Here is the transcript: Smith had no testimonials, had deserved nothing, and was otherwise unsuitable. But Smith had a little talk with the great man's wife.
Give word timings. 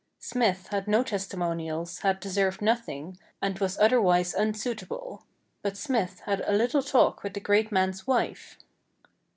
Smith 0.17 0.69
had 0.71 0.87
no 0.87 1.03
testimonials, 1.03 1.99
had 1.99 2.19
deserved 2.19 2.59
nothing, 2.59 3.19
and 3.39 3.59
was 3.59 3.77
otherwise 3.77 4.33
unsuitable. 4.33 5.25
But 5.61 5.77
Smith 5.77 6.21
had 6.21 6.41
a 6.47 6.53
little 6.57 6.81
talk 6.81 7.21
with 7.21 7.35
the 7.35 7.39
great 7.39 7.71
man's 7.71 8.07
wife. 8.07 8.57